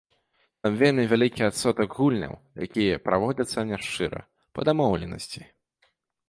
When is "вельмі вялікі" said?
0.77-1.43